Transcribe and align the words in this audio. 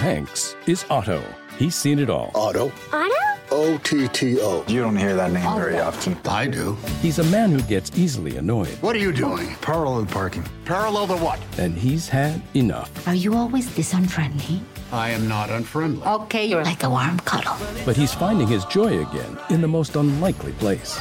Hanks 0.00 0.54
is 0.66 0.84
Otto. 0.90 1.22
He's 1.58 1.74
seen 1.74 1.98
it 1.98 2.10
all. 2.10 2.30
Otto? 2.34 2.70
Otto? 2.92 3.14
O 3.50 3.78
T 3.84 4.08
T 4.08 4.38
O. 4.40 4.64
You 4.68 4.82
don't 4.82 4.96
hear 4.96 5.14
that 5.16 5.30
name 5.32 5.54
very 5.56 5.78
often. 5.78 6.16
I 6.26 6.46
do. 6.46 6.76
He's 7.00 7.18
a 7.18 7.24
man 7.24 7.50
who 7.50 7.60
gets 7.62 7.96
easily 7.96 8.36
annoyed, 8.36 8.68
What 8.82 8.94
are 8.96 8.98
you 8.98 9.12
doing? 9.12 9.54
Parallel 9.62 10.06
parking. 10.06 10.44
Parallel 10.64 11.06
to 11.08 11.16
what? 11.16 11.40
and 11.58 11.76
he's 11.76 12.08
had 12.08 12.42
enough. 12.54 12.90
Are 13.08 13.14
you 13.14 13.34
always 13.34 13.72
this 13.74 13.94
unfriendly? 13.94 14.60
I 14.92 15.10
am 15.10 15.26
not 15.28 15.50
unfriendly. 15.50 16.06
Okay, 16.06 16.44
you're 16.46 16.64
like 16.64 16.82
a 16.82 16.90
warm 16.90 17.18
cuddle. 17.20 17.56
But 17.84 17.96
he's 17.96 18.12
finding 18.12 18.46
his 18.48 18.64
joy 18.66 19.00
again 19.06 19.38
in 19.50 19.60
the 19.60 19.68
most 19.68 19.96
unlikely 19.96 20.52
place. 20.52 21.00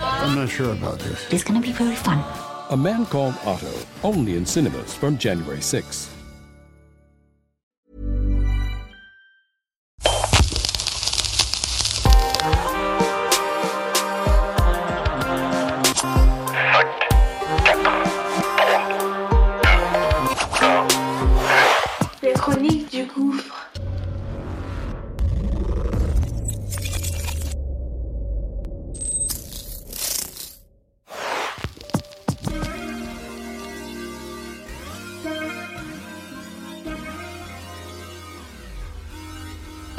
I'm 0.00 0.34
not 0.36 0.48
sure 0.48 0.72
about 0.72 0.98
this. 0.98 1.32
It's 1.32 1.44
gonna 1.44 1.60
be 1.60 1.72
very 1.72 1.96
fun. 1.96 2.22
A 2.70 2.76
Man 2.76 3.06
Called 3.06 3.34
Otto, 3.44 3.72
only 4.04 4.36
in 4.36 4.44
cinemas 4.46 4.94
from 4.94 5.18
January 5.18 5.60
6. 5.60 6.10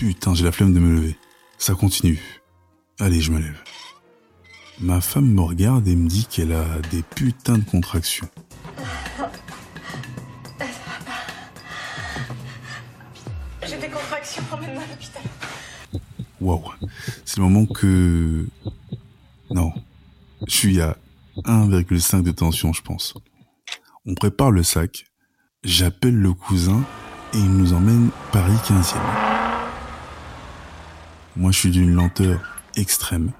Putain, 0.00 0.32
j'ai 0.32 0.44
la 0.44 0.52
flemme 0.52 0.72
de 0.72 0.80
me 0.80 0.94
lever. 0.94 1.14
Ça 1.58 1.74
continue. 1.74 2.40
Allez, 2.98 3.20
je 3.20 3.32
me 3.32 3.38
lève. 3.38 3.62
Ma 4.80 5.02
femme 5.02 5.30
me 5.30 5.42
regarde 5.42 5.86
et 5.86 5.94
me 5.94 6.08
dit 6.08 6.24
qu'elle 6.24 6.52
a 6.52 6.78
des 6.90 7.02
putains 7.02 7.58
de 7.58 7.64
contractions. 7.64 8.30
J'ai 13.62 13.76
des 13.76 13.90
contractions, 13.90 14.42
emmène-moi 14.50 14.82
à 14.82 14.86
l'hôpital. 14.86 15.22
Waouh. 16.40 16.64
C'est 17.26 17.36
le 17.36 17.42
moment 17.42 17.66
que... 17.66 18.48
Non. 19.50 19.70
Je 20.48 20.54
suis 20.54 20.80
à 20.80 20.96
1,5 21.44 22.22
de 22.22 22.30
tension, 22.30 22.72
je 22.72 22.80
pense. 22.80 23.12
On 24.06 24.14
prépare 24.14 24.50
le 24.50 24.62
sac. 24.62 25.04
J'appelle 25.62 26.16
le 26.16 26.32
cousin 26.32 26.86
et 27.34 27.38
il 27.38 27.50
nous 27.50 27.74
emmène 27.74 28.08
Paris 28.32 28.56
15e. 28.66 29.29
Moi, 31.36 31.52
je 31.52 31.58
suis 31.58 31.70
d'une 31.70 31.92
lenteur 31.92 32.40
extrême. 32.76 33.32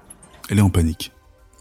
Elle 0.49 0.59
est 0.59 0.63
en 0.63 0.69
panique. 0.69 1.11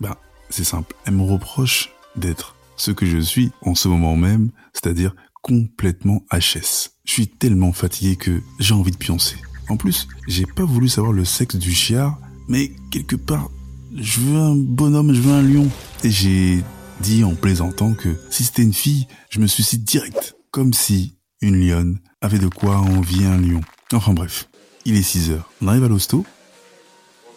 Bah, 0.00 0.19
c'est 0.48 0.65
simple. 0.65 0.94
Elle 1.04 1.15
me 1.15 1.22
reproche 1.22 1.91
d'être 2.16 2.56
ce 2.77 2.91
que 2.91 3.06
je 3.06 3.19
suis 3.19 3.53
en 3.62 3.75
ce 3.75 3.88
moment 3.88 4.16
même, 4.16 4.50
c'est-à-dire 4.72 5.15
complètement 5.43 6.22
HS. 6.32 6.93
Je 7.04 7.12
suis 7.12 7.28
tellement 7.28 7.72
fatigué 7.72 8.16
que 8.16 8.41
j'ai 8.59 8.75
envie 8.75 8.91
de 8.91 8.97
pioncer. 8.97 9.37
En 9.69 9.77
plus, 9.77 10.09
j'ai 10.27 10.47
pas 10.47 10.65
voulu 10.65 10.88
savoir 10.88 11.12
le 11.12 11.25
sexe 11.25 11.56
du 11.56 11.72
chiard, 11.72 12.19
mais 12.49 12.72
quelque 12.91 13.16
part, 13.16 13.50
je 13.97 14.21
veux 14.21 14.38
un 14.38 14.56
bonhomme, 14.56 15.15
je 15.15 15.21
veux 15.21 15.33
un 15.33 15.43
lion. 15.43 15.69
Et 16.04 16.10
j'ai 16.10 16.62
dit 17.00 17.25
en 17.25 17.34
plaisantant 17.34 17.94
que 17.94 18.16
si 18.31 18.44
c'était 18.44 18.62
une 18.62 18.75
fille, 18.75 19.06
je 19.31 19.41
me 19.41 19.47
suicide 19.47 19.84
direct. 19.84 20.37
Comme 20.50 20.72
si 20.72 21.16
une 21.41 21.65
lionne 21.65 22.00
avait 22.21 22.38
de 22.38 22.49
quoi 22.49 22.78
envier 22.78 23.27
un 23.27 23.38
lion. 23.38 23.60
Enfin 23.93 24.12
bref, 24.12 24.50
il 24.84 24.96
est 24.96 25.02
6 25.02 25.30
heures. 25.30 25.50
On 25.62 25.68
arrive 25.68 25.84
à 25.84 25.88
l'hosto, 25.88 26.24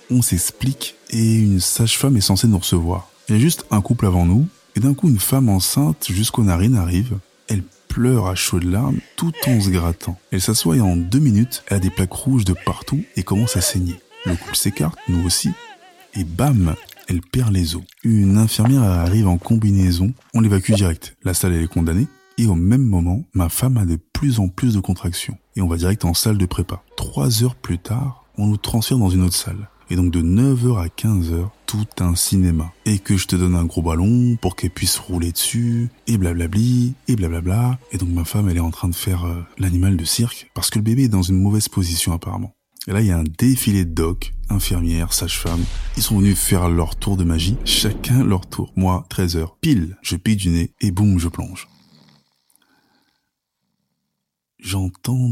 on 0.09 0.21
s'explique 0.21 0.95
et 1.09 1.35
une 1.35 1.59
sage-femme 1.59 2.17
est 2.17 2.21
censée 2.21 2.47
nous 2.47 2.57
recevoir. 2.57 3.09
Il 3.27 3.35
y 3.35 3.37
a 3.37 3.41
juste 3.41 3.65
un 3.71 3.81
couple 3.81 4.05
avant 4.05 4.25
nous, 4.25 4.47
et 4.75 4.79
d'un 4.79 4.93
coup 4.93 5.07
une 5.07 5.19
femme 5.19 5.49
enceinte 5.49 6.07
jusqu'aux 6.09 6.43
narines 6.43 6.75
arrive. 6.75 7.17
Elle 7.47 7.63
pleure 7.87 8.27
à 8.27 8.35
chaudes 8.35 8.63
larmes 8.63 8.99
tout 9.15 9.33
en 9.47 9.61
se 9.61 9.69
grattant. 9.69 10.17
Elle 10.31 10.41
s'assoit 10.41 10.77
et 10.77 10.81
en 10.81 10.95
deux 10.95 11.19
minutes, 11.19 11.63
elle 11.67 11.77
a 11.77 11.79
des 11.79 11.89
plaques 11.89 12.13
rouges 12.13 12.45
de 12.45 12.55
partout 12.65 13.03
et 13.15 13.23
commence 13.23 13.55
à 13.55 13.61
saigner. 13.61 13.99
Le 14.25 14.35
couple 14.35 14.55
s'écarte, 14.55 14.97
nous 15.09 15.25
aussi, 15.25 15.51
et 16.15 16.23
bam, 16.23 16.75
elle 17.07 17.21
perd 17.21 17.51
les 17.51 17.75
os. 17.75 17.83
Une 18.03 18.37
infirmière 18.37 18.83
arrive 18.83 19.27
en 19.27 19.37
combinaison, 19.37 20.13
on 20.33 20.41
l'évacue 20.41 20.73
direct. 20.73 21.15
La 21.23 21.33
salle 21.33 21.53
est 21.53 21.67
condamnée, 21.67 22.07
et 22.37 22.47
au 22.47 22.55
même 22.55 22.83
moment, 22.83 23.23
ma 23.33 23.49
femme 23.49 23.77
a 23.77 23.85
de 23.85 23.97
plus 24.13 24.39
en 24.39 24.47
plus 24.47 24.73
de 24.73 24.79
contractions. 24.79 25.37
Et 25.55 25.61
on 25.61 25.67
va 25.67 25.77
direct 25.77 26.05
en 26.05 26.13
salle 26.13 26.37
de 26.37 26.45
prépa. 26.45 26.81
Trois 26.97 27.43
heures 27.43 27.55
plus 27.55 27.77
tard, 27.77 28.25
on 28.37 28.47
nous 28.47 28.57
transfère 28.57 28.97
dans 28.97 29.09
une 29.09 29.23
autre 29.23 29.35
salle. 29.35 29.69
Et 29.89 29.95
donc 29.95 30.11
de 30.11 30.21
9h 30.21 30.81
à 30.81 30.87
15h, 30.87 31.49
tout 31.67 31.85
un 31.99 32.15
cinéma. 32.15 32.71
Et 32.85 32.99
que 32.99 33.17
je 33.17 33.27
te 33.27 33.35
donne 33.35 33.55
un 33.55 33.65
gros 33.65 33.81
ballon 33.81 34.37
pour 34.41 34.55
qu'elle 34.55 34.71
puisse 34.71 34.97
rouler 34.97 35.31
dessus, 35.31 35.89
et 36.07 36.17
blablabli, 36.17 36.93
et 37.07 37.15
blablabla. 37.15 37.77
Et 37.91 37.97
donc 37.97 38.09
ma 38.09 38.25
femme, 38.25 38.49
elle 38.49 38.57
est 38.57 38.61
en 38.61 38.71
train 38.71 38.89
de 38.89 38.95
faire 38.95 39.25
euh, 39.25 39.43
l'animal 39.59 39.97
de 39.97 40.05
cirque, 40.05 40.49
parce 40.55 40.69
que 40.69 40.79
le 40.79 40.83
bébé 40.83 41.03
est 41.03 41.09
dans 41.09 41.21
une 41.21 41.39
mauvaise 41.39 41.67
position 41.67 42.13
apparemment. 42.13 42.53
Et 42.87 42.91
là, 42.91 43.01
il 43.01 43.07
y 43.07 43.11
a 43.11 43.17
un 43.17 43.23
défilé 43.23 43.85
de 43.85 43.93
docs, 43.93 44.33
infirmières, 44.49 45.13
sages-femmes. 45.13 45.63
Ils 45.95 46.03
sont 46.03 46.17
venus 46.17 46.37
faire 46.37 46.69
leur 46.69 46.95
tour 46.95 47.15
de 47.15 47.23
magie, 47.23 47.55
chacun 47.63 48.23
leur 48.23 48.47
tour. 48.47 48.73
Moi, 48.75 49.05
13h, 49.09 49.47
pile, 49.61 49.97
je 50.01 50.15
pique 50.15 50.39
du 50.39 50.49
nez, 50.49 50.73
et 50.81 50.91
boum, 50.91 51.17
je 51.17 51.29
plonge. 51.29 51.67
J'entends 54.63 55.31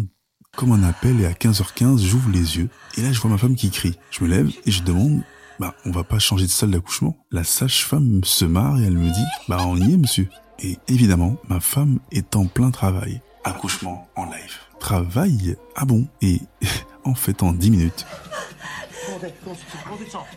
comme 0.58 0.74
un 0.74 0.84
appel 0.84 1.22
et 1.22 1.26
à 1.26 1.32
15h15, 1.32 2.00
j'ouvre 2.00 2.30
les 2.32 2.58
yeux 2.58 2.68
et 2.98 3.02
là 3.02 3.14
je 3.14 3.22
vois 3.22 3.32
ma 3.32 3.38
femme 3.38 3.56
qui 3.56 3.72
crie. 3.72 3.98
Je 4.12 4.26
me 4.26 4.30
lève 4.30 4.52
et 4.66 4.72
je 4.72 4.84
demande 4.84 5.22
bah 5.58 5.74
on 5.86 5.92
va 5.92 6.04
pas 6.04 6.20
changer 6.20 6.46
de 6.46 6.52
salle 6.52 6.72
d'accouchement. 6.72 7.16
La 7.32 7.46
sage-femme 7.46 8.26
se 8.26 8.44
marre 8.44 8.78
et 8.82 8.84
elle 8.84 8.98
me 8.98 9.10
dit 9.10 9.26
bah 9.48 9.60
on 9.66 9.78
y 9.78 9.94
est 9.94 9.98
monsieur. 9.98 10.28
Et 10.60 10.78
évidemment, 10.90 11.38
ma 11.48 11.62
femme 11.62 12.00
est 12.12 12.36
en 12.36 12.46
plein 12.46 12.72
travail. 12.72 13.22
Accouchement 13.46 14.10
en 14.18 14.26
live. 14.26 14.58
Travail? 14.82 15.56
Ah 15.78 15.86
bon? 15.86 16.08
Et 16.22 16.42
en 17.06 17.16
fait 17.16 17.42
en 17.42 17.54
10 17.54 17.72
minutes, 17.72 18.06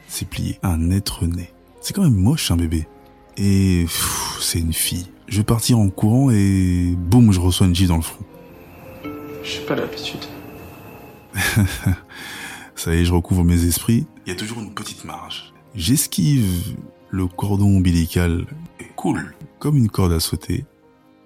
c'est 0.06 0.28
plié. 0.28 0.60
Un 0.62 0.92
être 0.92 1.26
né. 1.26 1.52
C'est 1.80 1.94
quand 1.94 2.04
même 2.04 2.14
moche 2.14 2.52
un 2.52 2.56
bébé. 2.56 2.86
Et 3.36 3.86
c'est 4.40 4.60
une 4.60 4.72
fille. 4.72 5.08
Je 5.26 5.38
vais 5.38 5.44
partir 5.44 5.80
en 5.80 5.90
courant 5.90 6.30
et 6.30 6.94
boum, 6.96 7.32
je 7.32 7.40
reçois 7.40 7.66
une 7.66 7.74
gifle 7.74 7.88
dans 7.88 7.96
le 7.96 8.02
front. 8.02 8.24
J'ai 9.44 9.60
pas 9.60 9.74
l'habitude. 9.74 10.24
Ça 12.74 12.94
y 12.94 13.00
est, 13.00 13.04
je 13.04 13.12
recouvre 13.12 13.44
mes 13.44 13.66
esprits. 13.66 14.06
Il 14.24 14.30
y 14.30 14.32
a 14.32 14.38
toujours 14.38 14.60
une 14.60 14.72
petite 14.72 15.04
marge. 15.04 15.52
J'esquive 15.74 16.76
le 17.10 17.26
cordon 17.26 17.76
ombilical. 17.76 18.46
Et 18.80 18.86
cool. 18.96 19.34
Comme 19.58 19.76
une 19.76 19.90
corde 19.90 20.12
à 20.12 20.20
sauter. 20.20 20.64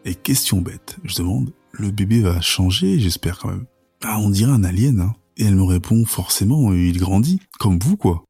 Et 0.04 0.16
question 0.16 0.60
bête. 0.60 0.96
Je 1.04 1.16
demande, 1.16 1.52
le 1.70 1.92
bébé 1.92 2.20
va 2.20 2.40
changer, 2.40 2.98
j'espère 2.98 3.38
quand 3.38 3.50
même. 3.50 3.66
Ah, 4.02 4.18
on 4.18 4.30
dirait 4.30 4.52
un 4.52 4.64
alien, 4.64 5.00
hein. 5.00 5.14
Et 5.36 5.44
elle 5.44 5.54
me 5.54 5.62
répond, 5.62 6.04
forcément, 6.04 6.72
il 6.72 6.98
grandit. 6.98 7.40
Comme 7.60 7.78
vous, 7.78 7.96
quoi. 7.96 8.24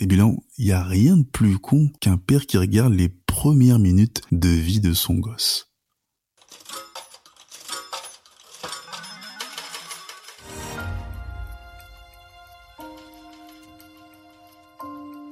Et 0.00 0.06
bilan, 0.06 0.36
il 0.58 0.66
y 0.66 0.72
a 0.72 0.82
rien 0.82 1.16
de 1.16 1.22
plus 1.22 1.58
con 1.58 1.90
qu'un 2.00 2.16
père 2.16 2.46
qui 2.46 2.58
regarde 2.58 2.92
les 2.92 3.08
premières 3.08 3.78
minutes 3.78 4.22
de 4.32 4.48
vie 4.48 4.80
de 4.80 4.94
son 4.94 5.14
gosse. 5.14 5.69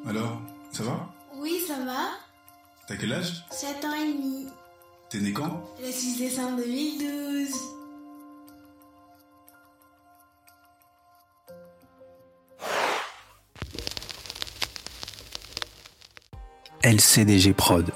Alors, 0.08 0.40
ça 0.72 0.84
va? 0.84 1.06
Oui, 1.36 1.60
ça 1.66 1.74
va 1.84 2.08
T'as 2.86 2.96
quel 2.96 3.12
âge? 3.12 3.44
7 3.50 3.84
ans 3.84 3.92
et 3.92 4.10
demi. 4.14 4.46
T'es 5.10 5.18
né 5.18 5.34
quand? 5.34 5.62
Le 5.84 5.92
6 5.92 6.18
décembre 6.18 6.56
2012. 6.56 7.50
LCDG 16.82 17.52
Prod. 17.52 17.90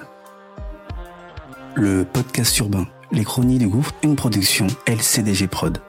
Le 1.74 2.04
podcast 2.04 2.58
urbain, 2.58 2.86
les 3.10 3.24
chroniques 3.24 3.60
du 3.60 3.68
gouffre, 3.68 3.94
une 4.02 4.16
production 4.16 4.66
LCDG 4.86 5.46
Prod. 5.46 5.80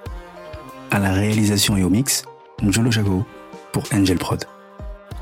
À 0.90 1.00
la 1.00 1.12
réalisation 1.12 1.76
et 1.76 1.84
au 1.84 1.90
mix, 1.90 2.24
Njolo 2.62 2.92
Chaco 2.92 3.26
pour 3.74 3.84
Angel 3.92 4.18
Prod. 4.18 4.46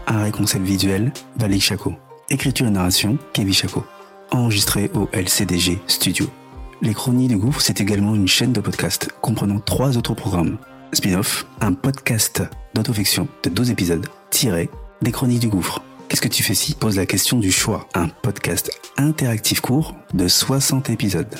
Art 0.07 0.25
et 0.25 0.31
concept 0.31 0.65
visuel, 0.65 1.11
Valik 1.37 1.61
Chaco. 1.61 1.93
Écriture 2.29 2.67
et 2.67 2.71
narration, 2.71 3.17
Kevin 3.33 3.53
Chaco. 3.53 3.83
Enregistré 4.31 4.89
au 4.93 5.09
LCDG 5.13 5.79
Studio. 5.87 6.27
Les 6.81 6.93
Chronies 6.93 7.27
du 7.27 7.37
Gouffre, 7.37 7.61
c'est 7.61 7.81
également 7.81 8.15
une 8.15 8.27
chaîne 8.27 8.53
de 8.53 8.61
podcast 8.61 9.09
comprenant 9.21 9.59
trois 9.59 9.97
autres 9.97 10.13
programmes. 10.13 10.57
Spin-off, 10.93 11.45
un 11.59 11.73
podcast 11.73 12.43
d'autofiction 12.73 13.27
de 13.43 13.49
12 13.49 13.71
épisodes, 13.71 14.07
tiré 14.29 14.69
des 15.01 15.11
Chroniques 15.11 15.41
du 15.41 15.49
Gouffre. 15.49 15.81
Qu'est-ce 16.07 16.21
que 16.21 16.27
tu 16.27 16.43
fais 16.43 16.55
si 16.55 16.73
Pose 16.73 16.97
la 16.97 17.05
question 17.05 17.39
du 17.39 17.51
choix? 17.51 17.87
Un 17.93 18.07
podcast 18.07 18.71
interactif 18.97 19.61
court 19.61 19.95
de 20.13 20.27
60 20.27 20.89
épisodes. 20.89 21.35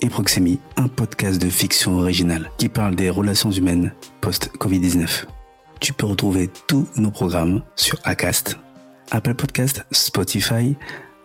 Et 0.00 0.08
Proxemi, 0.08 0.58
un 0.76 0.88
podcast 0.88 1.40
de 1.40 1.48
fiction 1.48 1.98
originale 1.98 2.50
qui 2.58 2.68
parle 2.68 2.96
des 2.96 3.08
relations 3.08 3.50
humaines 3.50 3.94
post-Covid-19. 4.20 5.26
Tu 5.82 5.92
peux 5.92 6.06
retrouver 6.06 6.48
tous 6.68 6.86
nos 6.96 7.10
programmes 7.10 7.60
sur 7.74 7.98
Acast, 8.04 8.56
Apple 9.10 9.34
Podcast, 9.34 9.84
Spotify, 9.90 10.76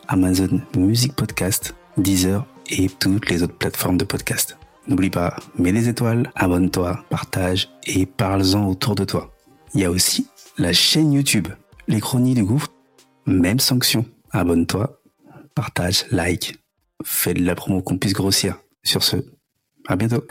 Amazon 0.07 0.62
Music 0.75 1.13
Podcast, 1.13 1.75
Deezer 1.95 2.44
et 2.71 2.89
toutes 2.89 3.30
les 3.30 3.44
autres 3.44 3.56
plateformes 3.56 4.00
de 4.00 4.04
podcast. 4.04 4.57
N'oublie 4.88 5.12
pas, 5.12 5.36
mets 5.59 5.71
des 5.71 5.89
étoiles, 5.89 6.31
abonne-toi, 6.33 7.06
partage 7.12 7.69
et 7.86 8.07
parle-en 8.07 8.68
autour 8.68 8.95
de 8.95 9.06
toi. 9.06 9.31
Il 9.75 9.81
y 9.81 9.86
a 9.86 9.92
aussi 9.92 10.27
la 10.57 10.74
chaîne 10.74 11.13
YouTube, 11.13 11.50
les 11.88 12.01
chronies 12.01 12.33
du 12.33 12.44
gouffre, 12.44 12.74
même 13.27 13.59
sanction. 13.59 14.06
Abonne-toi, 14.31 15.00
partage, 15.54 16.06
like, 16.09 16.57
fais 17.04 17.36
de 17.36 17.45
la 17.45 17.54
promo 17.54 17.83
qu'on 17.83 18.00
puisse 18.00 18.13
grossir. 18.13 18.57
Sur 18.81 19.04
ce, 19.04 19.18
à 19.88 19.95
bientôt. 19.95 20.24